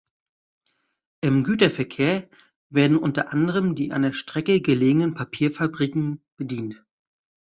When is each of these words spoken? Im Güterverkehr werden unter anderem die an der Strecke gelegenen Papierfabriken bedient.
Im 1.23 1.43
Güterverkehr 1.43 2.27
werden 2.71 2.97
unter 2.97 3.31
anderem 3.31 3.75
die 3.75 3.91
an 3.91 4.01
der 4.01 4.13
Strecke 4.13 4.59
gelegenen 4.59 5.13
Papierfabriken 5.13 6.23
bedient. 6.37 6.83